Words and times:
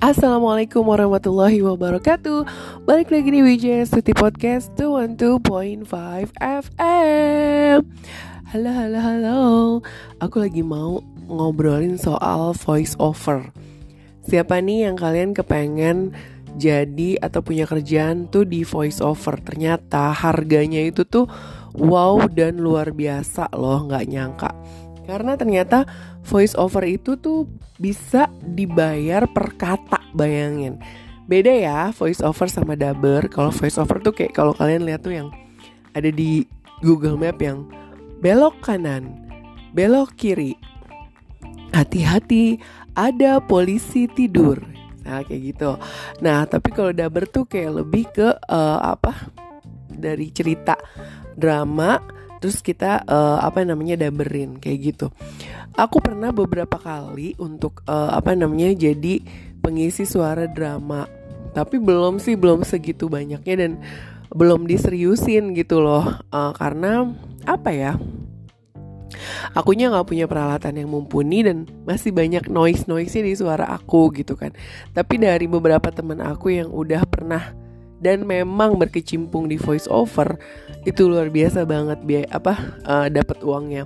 Assalamualaikum 0.00 0.80
warahmatullahi 0.80 1.60
wabarakatuh. 1.60 2.48
Balik 2.88 3.12
lagi 3.12 3.36
di 3.36 3.44
WJ 3.44 3.84
Stuti 3.84 4.16
Podcast 4.16 4.72
212.5 4.80 5.84
FM 6.40 7.84
Halo 8.48 8.70
halo 8.72 8.98
halo. 9.04 9.40
Aku 10.24 10.40
lagi 10.40 10.64
mau 10.64 11.04
ngobrolin 11.28 12.00
soal 12.00 12.56
voice 12.56 12.96
over. 12.96 13.52
Siapa 14.24 14.64
nih 14.64 14.88
yang 14.88 14.96
kalian 14.96 15.36
kepengen 15.36 16.16
jadi 16.56 17.20
atau 17.20 17.44
punya 17.44 17.68
kerjaan 17.68 18.24
tuh 18.32 18.48
di 18.48 18.64
voice 18.64 19.04
over? 19.04 19.36
Ternyata 19.36 20.16
harganya 20.16 20.80
itu 20.80 21.04
tuh 21.04 21.28
wow 21.76 22.24
dan 22.24 22.56
luar 22.56 22.96
biasa 22.96 23.52
loh 23.52 23.84
nggak 23.84 24.08
nyangka 24.08 24.50
karena 25.10 25.34
ternyata 25.34 25.82
voice 26.22 26.54
over 26.54 26.86
itu 26.86 27.18
tuh 27.18 27.50
bisa 27.82 28.30
dibayar 28.46 29.26
per 29.26 29.58
kata, 29.58 29.98
bayangin. 30.14 30.78
Beda 31.26 31.50
ya 31.50 31.90
voice 31.90 32.22
over 32.22 32.46
sama 32.46 32.78
dubber. 32.78 33.26
Kalau 33.26 33.50
voice 33.50 33.78
over 33.78 33.98
tuh 33.98 34.14
kayak 34.14 34.34
kalau 34.34 34.54
kalian 34.54 34.86
lihat 34.86 35.02
tuh 35.02 35.14
yang 35.14 35.28
ada 35.94 36.10
di 36.14 36.46
Google 36.86 37.18
Map 37.18 37.42
yang 37.42 37.66
belok 38.22 38.62
kanan, 38.62 39.26
belok 39.74 40.14
kiri. 40.14 40.54
Hati-hati, 41.70 42.58
ada 42.98 43.38
polisi 43.38 44.10
tidur. 44.10 44.58
Nah, 45.06 45.22
kayak 45.22 45.42
gitu. 45.54 45.78
Nah, 46.18 46.44
tapi 46.46 46.74
kalau 46.74 46.90
dubber 46.90 47.26
tuh 47.30 47.46
kayak 47.46 47.82
lebih 47.82 48.10
ke 48.10 48.28
uh, 48.50 48.78
apa? 48.82 49.30
Dari 49.90 50.30
cerita 50.34 50.74
drama 51.38 51.98
terus 52.40 52.64
kita 52.64 53.04
uh, 53.04 53.38
apa 53.44 53.62
namanya 53.62 54.00
daberin 54.00 54.56
kayak 54.56 54.78
gitu. 54.96 55.06
Aku 55.76 56.00
pernah 56.02 56.32
beberapa 56.32 56.80
kali 56.80 57.36
untuk 57.36 57.84
uh, 57.86 58.16
apa 58.16 58.34
namanya 58.34 58.72
jadi 58.74 59.20
pengisi 59.60 60.08
suara 60.08 60.48
drama. 60.48 61.06
Tapi 61.52 61.76
belum 61.76 62.18
sih 62.18 62.34
belum 62.34 62.64
segitu 62.64 63.06
banyaknya 63.06 63.54
dan 63.54 63.72
belum 64.32 64.64
diseriusin 64.64 65.52
gitu 65.54 65.84
loh. 65.84 66.18
Uh, 66.32 66.56
karena 66.56 67.12
apa 67.44 67.70
ya 67.70 67.92
akunya 69.52 69.90
nggak 69.90 70.06
punya 70.06 70.26
peralatan 70.30 70.78
yang 70.78 70.88
mumpuni 70.90 71.42
dan 71.42 71.66
masih 71.82 72.14
banyak 72.14 72.46
noise 72.46 72.86
noise 72.86 73.14
di 73.14 73.34
suara 73.36 73.68
aku 73.68 74.10
gitu 74.16 74.34
kan. 74.38 74.54
Tapi 74.94 75.20
dari 75.20 75.46
beberapa 75.50 75.90
teman 75.90 76.22
aku 76.22 76.54
yang 76.54 76.70
udah 76.70 77.02
pernah 77.04 77.59
dan 78.00 78.24
memang 78.24 78.80
berkecimpung 78.80 79.46
di 79.46 79.60
voice 79.60 79.86
over 79.86 80.40
itu 80.88 81.06
luar 81.06 81.28
biasa 81.28 81.68
banget 81.68 82.00
biaya 82.02 82.26
apa 82.32 82.54
uh, 82.88 83.06
dapat 83.12 83.44
uangnya. 83.44 83.84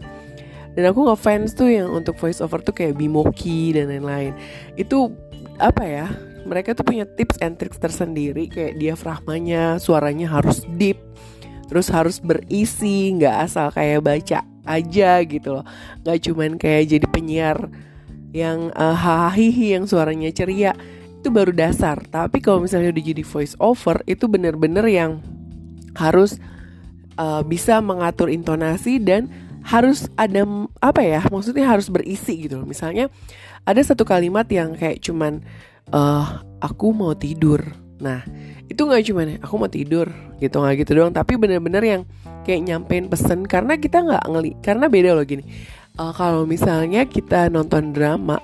Dan 0.74 0.90
aku 0.90 1.06
ngefans 1.06 1.54
tuh 1.54 1.70
yang 1.70 1.90
untuk 1.90 2.18
voice 2.18 2.42
over 2.42 2.58
tuh 2.58 2.74
kayak 2.74 2.98
Bimoki 2.98 3.74
dan 3.74 3.90
lain-lain. 3.90 4.34
Itu 4.74 5.14
apa 5.58 5.86
ya 5.86 6.06
mereka 6.46 6.74
tuh 6.74 6.82
punya 6.82 7.06
tips 7.06 7.38
and 7.42 7.58
tricks 7.58 7.78
tersendiri 7.78 8.50
kayak 8.50 8.74
diafragmanya 8.78 9.78
suaranya 9.78 10.26
harus 10.26 10.66
deep 10.74 10.98
terus 11.70 11.88
harus 11.88 12.20
berisi 12.20 13.14
nggak 13.16 13.36
asal 13.48 13.72
kayak 13.72 14.04
baca 14.04 14.44
aja 14.64 15.10
gitu 15.24 15.60
loh. 15.60 15.66
Nggak 16.04 16.18
cuman 16.30 16.50
kayak 16.60 16.84
jadi 16.90 17.06
penyiar 17.08 17.58
yang 18.34 18.74
uh, 18.74 18.94
hahihi 18.98 19.78
yang 19.78 19.86
suaranya 19.86 20.28
ceria 20.34 20.74
itu 21.25 21.33
baru 21.33 21.56
dasar. 21.56 22.05
Tapi 22.05 22.44
kalau 22.44 22.61
misalnya 22.61 22.92
udah 22.92 23.05
jadi 23.08 23.25
voice 23.25 23.56
over 23.56 24.05
itu 24.05 24.28
bener-bener 24.28 24.84
yang 24.84 25.25
harus 25.97 26.36
uh, 27.17 27.41
bisa 27.41 27.80
mengatur 27.80 28.28
intonasi 28.28 29.00
dan 29.00 29.33
harus 29.64 30.12
ada 30.20 30.45
apa 30.84 31.00
ya 31.00 31.25
maksudnya 31.33 31.64
harus 31.64 31.89
berisi 31.89 32.45
gitu 32.45 32.61
loh. 32.61 32.69
Misalnya 32.69 33.08
ada 33.64 33.80
satu 33.80 34.05
kalimat 34.05 34.45
yang 34.52 34.77
kayak 34.77 35.00
cuman 35.00 35.41
uh, 35.97 36.45
aku 36.61 36.92
mau 36.92 37.17
tidur. 37.17 37.64
Nah 37.97 38.20
itu 38.69 38.84
nggak 38.84 39.02
cuman 39.08 39.27
aku 39.40 39.55
mau 39.57 39.73
tidur 39.73 40.13
gitu 40.45 40.61
nggak 40.61 40.84
gitu 40.84 41.01
doang. 41.01 41.17
Tapi 41.17 41.40
bener-bener 41.40 41.80
yang 41.80 42.02
kayak 42.45 42.68
nyampein 42.68 43.08
pesen 43.08 43.48
karena 43.48 43.80
kita 43.80 44.05
nggak 44.05 44.29
ngeli 44.29 44.52
karena 44.61 44.92
beda 44.92 45.17
loh 45.17 45.24
gini. 45.24 45.48
Uh, 45.96 46.13
kalau 46.13 46.45
misalnya 46.45 47.08
kita 47.08 47.48
nonton 47.48 47.96
drama 47.96 48.36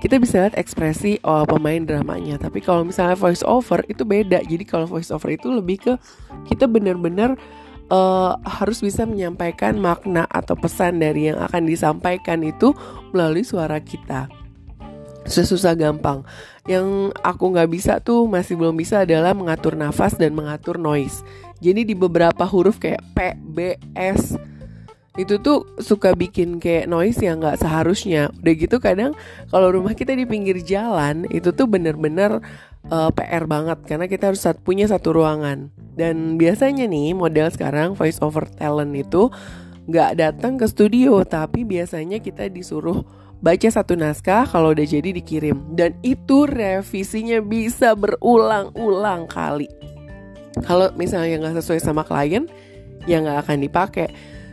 kita 0.00 0.16
bisa 0.16 0.40
lihat 0.40 0.56
ekspresi 0.56 1.20
oh, 1.22 1.44
pemain 1.44 1.84
dramanya. 1.84 2.40
Tapi 2.40 2.64
kalau 2.64 2.82
misalnya 2.88 3.14
voice 3.14 3.44
over 3.44 3.84
itu 3.86 4.02
beda. 4.02 4.40
Jadi 4.42 4.64
kalau 4.64 4.88
voice 4.88 5.12
over 5.12 5.28
itu 5.28 5.52
lebih 5.52 5.76
ke 5.76 5.92
kita 6.48 6.64
benar-benar 6.64 7.36
uh, 7.92 8.40
harus 8.48 8.80
bisa 8.80 9.04
menyampaikan 9.04 9.76
makna 9.76 10.24
atau 10.32 10.56
pesan 10.56 11.04
dari 11.04 11.28
yang 11.28 11.38
akan 11.44 11.68
disampaikan 11.68 12.40
itu 12.40 12.72
melalui 13.12 13.44
suara 13.44 13.76
kita. 13.78 14.32
Susah-susah 15.28 15.76
gampang. 15.76 16.24
Yang 16.64 17.12
aku 17.20 17.44
nggak 17.52 17.70
bisa 17.70 18.00
tuh 18.00 18.24
masih 18.24 18.56
belum 18.56 18.80
bisa 18.80 19.04
adalah 19.04 19.36
mengatur 19.36 19.76
nafas 19.76 20.16
dan 20.16 20.32
mengatur 20.32 20.80
noise. 20.80 21.20
Jadi 21.60 21.92
di 21.92 21.92
beberapa 21.92 22.48
huruf 22.48 22.80
kayak 22.80 23.04
P, 23.12 23.36
B, 23.36 23.76
S 23.92 24.40
itu 25.18 25.42
tuh 25.42 25.66
suka 25.82 26.14
bikin 26.14 26.62
kayak 26.62 26.86
noise 26.86 27.18
yang 27.18 27.42
nggak 27.42 27.58
seharusnya. 27.58 28.30
Udah 28.30 28.54
gitu 28.54 28.78
kadang 28.78 29.18
kalau 29.50 29.74
rumah 29.74 29.98
kita 29.98 30.14
di 30.14 30.22
pinggir 30.22 30.62
jalan 30.62 31.26
itu 31.34 31.50
tuh 31.50 31.66
bener-bener 31.66 32.38
uh, 32.86 33.10
eh, 33.10 33.10
PR 33.18 33.50
banget. 33.50 33.82
Karena 33.90 34.06
kita 34.06 34.30
harus 34.30 34.46
punya 34.62 34.86
satu 34.86 35.10
ruangan. 35.10 35.74
Dan 35.98 36.38
biasanya 36.38 36.86
nih 36.86 37.18
model 37.18 37.50
sekarang 37.50 37.98
voice 37.98 38.22
over 38.22 38.46
talent 38.54 38.94
itu 38.94 39.34
nggak 39.90 40.14
datang 40.14 40.54
ke 40.54 40.70
studio. 40.70 41.26
Tapi 41.26 41.66
biasanya 41.66 42.22
kita 42.22 42.46
disuruh 42.46 43.02
baca 43.42 43.66
satu 43.66 43.98
naskah 43.98 44.46
kalau 44.46 44.70
udah 44.70 44.86
jadi 44.86 45.10
dikirim. 45.10 45.74
Dan 45.74 45.98
itu 46.06 46.46
revisinya 46.46 47.42
bisa 47.42 47.98
berulang-ulang 47.98 49.26
kali. 49.26 49.66
Kalau 50.62 50.94
misalnya 50.94 51.42
nggak 51.42 51.58
sesuai 51.58 51.82
sama 51.82 52.06
klien 52.06 52.46
ya 53.08 53.18
nggak 53.18 53.48
akan 53.48 53.58
dipakai 53.64 54.08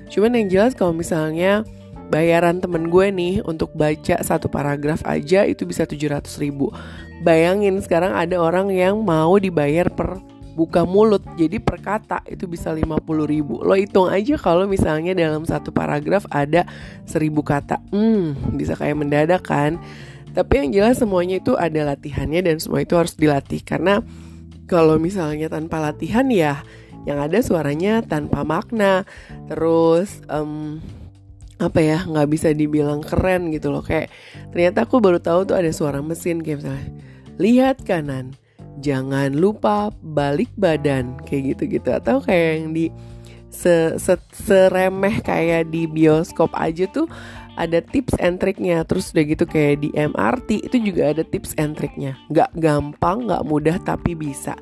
Cuman 0.09 0.35
yang 0.35 0.47
jelas 0.47 0.73
kalau 0.73 0.95
misalnya 0.95 1.63
bayaran 2.07 2.63
temen 2.63 2.87
gue 2.87 3.11
nih 3.11 3.33
untuk 3.43 3.71
baca 3.75 4.19
satu 4.23 4.47
paragraf 4.47 5.03
aja 5.03 5.43
itu 5.43 5.67
bisa 5.67 5.83
700 5.83 6.23
ribu. 6.39 6.71
Bayangin 7.21 7.79
sekarang 7.83 8.15
ada 8.15 8.39
orang 8.39 8.71
yang 8.71 9.03
mau 9.03 9.35
dibayar 9.35 9.91
per 9.91 10.21
buka 10.57 10.87
mulut. 10.89 11.21
Jadi 11.37 11.61
per 11.61 11.77
kata 11.77 12.25
itu 12.25 12.49
bisa 12.49 12.73
50 12.73 12.97
ribu. 13.29 13.61
Lo 13.61 13.77
hitung 13.77 14.09
aja 14.09 14.33
kalau 14.41 14.65
misalnya 14.65 15.13
dalam 15.13 15.45
satu 15.45 15.69
paragraf 15.69 16.25
ada 16.33 16.65
1000 17.05 17.29
kata. 17.45 17.77
Hmm 17.93 18.57
bisa 18.57 18.73
kayak 18.73 18.97
mendadak 18.97 19.45
kan? 19.45 19.77
Tapi 20.33 20.65
yang 20.65 20.69
jelas 20.73 21.01
semuanya 21.01 21.41
itu 21.41 21.57
ada 21.57 21.93
latihannya 21.93 22.41
dan 22.45 22.57
semua 22.57 22.81
itu 22.81 22.97
harus 22.97 23.13
dilatih. 23.13 23.61
Karena 23.61 24.01
kalau 24.65 24.97
misalnya 24.97 25.49
tanpa 25.49 25.81
latihan 25.81 26.25
ya 26.29 26.61
yang 27.07 27.23
ada 27.23 27.39
suaranya 27.39 28.03
tanpa 28.03 28.43
makna. 28.43 29.07
Terus 29.47 30.19
um, 30.27 30.83
apa 31.57 31.79
ya 31.79 32.03
nggak 32.05 32.29
bisa 32.29 32.51
dibilang 32.51 32.99
keren 32.99 33.49
gitu 33.55 33.71
loh. 33.71 33.81
Kayak 33.81 34.11
ternyata 34.51 34.83
aku 34.83 34.99
baru 34.99 35.23
tahu 35.23 35.47
tuh 35.47 35.55
ada 35.55 35.71
suara 35.71 36.03
mesin 36.03 36.43
kayak 36.43 36.59
misalnya 36.61 36.87
lihat 37.39 37.85
kanan 37.87 38.35
jangan 38.81 39.33
lupa 39.33 39.89
balik 40.05 40.49
badan 40.57 41.17
kayak 41.25 41.57
gitu 41.57 41.79
gitu 41.79 41.89
atau 41.93 42.21
kayak 42.21 42.61
yang 42.61 42.69
di 42.73 42.85
se, 43.49 43.97
se 43.97 44.13
seremeh 44.33 45.21
kayak 45.25 45.73
di 45.73 45.89
bioskop 45.89 46.53
aja 46.53 46.85
tuh 46.93 47.09
ada 47.57 47.81
tips 47.81 48.13
and 48.21 48.37
triknya 48.37 48.85
terus 48.85 49.09
udah 49.11 49.25
gitu 49.25 49.45
kayak 49.49 49.81
di 49.81 49.89
MRT 49.97 50.69
itu 50.69 50.77
juga 50.77 51.09
ada 51.09 51.25
tips 51.25 51.57
and 51.57 51.73
triknya 51.73 52.13
nggak 52.29 52.53
gampang 52.61 53.25
nggak 53.25 53.45
mudah 53.49 53.81
tapi 53.81 54.13
bisa 54.13 54.53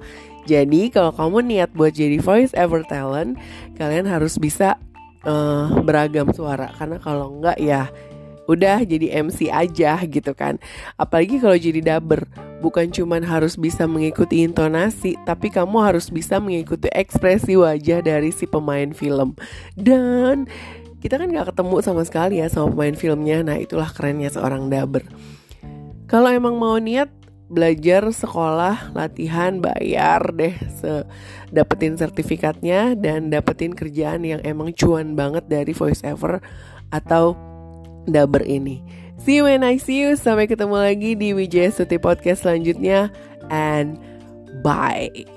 jadi 0.45 0.81
kalau 0.93 1.11
kamu 1.11 1.37
niat 1.49 1.69
buat 1.73 1.93
jadi 1.93 2.21
voice 2.21 2.53
ever 2.53 2.85
talent, 2.85 3.37
kalian 3.75 4.05
harus 4.05 4.37
bisa 4.37 4.77
uh, 5.25 5.73
beragam 5.81 6.29
suara 6.31 6.69
karena 6.77 7.01
kalau 7.01 7.33
enggak 7.33 7.57
ya 7.57 7.89
udah 8.45 8.85
jadi 8.85 9.25
MC 9.25 9.49
aja 9.49 9.97
gitu 10.05 10.31
kan. 10.37 10.61
Apalagi 11.01 11.41
kalau 11.41 11.57
jadi 11.57 11.81
dubber, 11.81 12.29
bukan 12.61 12.93
cuman 12.93 13.25
harus 13.25 13.57
bisa 13.57 13.89
mengikuti 13.89 14.45
intonasi, 14.45 15.17
tapi 15.25 15.49
kamu 15.49 15.81
harus 15.81 16.13
bisa 16.13 16.37
mengikuti 16.37 16.87
ekspresi 16.93 17.57
wajah 17.57 18.05
dari 18.05 18.29
si 18.29 18.45
pemain 18.45 18.93
film. 18.93 19.33
Dan 19.73 20.45
kita 21.01 21.21
kan 21.21 21.29
nggak 21.29 21.53
ketemu 21.53 21.75
sama 21.81 22.01
sekali 22.05 22.41
ya 22.41 22.47
sama 22.49 22.69
pemain 22.73 22.97
filmnya. 22.97 23.41
Nah 23.41 23.57
itulah 23.57 23.89
kerennya 23.89 24.29
seorang 24.29 24.69
dubber. 24.69 25.05
Kalau 26.05 26.29
emang 26.29 26.61
mau 26.61 26.77
niat 26.77 27.09
belajar 27.45 28.09
sekolah 28.09 28.95
latihan 28.97 29.61
bayar 29.61 30.33
deh 30.33 30.55
se 30.81 31.05
dapetin 31.53 31.93
sertifikatnya 31.93 32.97
dan 32.97 33.29
dapetin 33.29 33.77
kerjaan 33.77 34.25
yang 34.25 34.41
emang 34.41 34.73
cuan 34.73 35.13
banget 35.13 35.45
dari 35.45 35.71
voice 35.71 36.01
over 36.01 36.41
atau 36.89 37.37
dubber 38.09 38.41
ini. 38.45 38.81
See 39.21 39.39
you 39.39 39.47
when 39.47 39.63
I 39.63 39.77
see 39.77 40.01
you. 40.01 40.17
Sampai 40.17 40.49
ketemu 40.49 40.75
lagi 40.75 41.15
di 41.15 41.31
Wijaya 41.31 41.71
Suti 41.71 41.97
Podcast 42.01 42.43
selanjutnya. 42.43 43.09
And 43.47 43.97
bye 44.65 45.34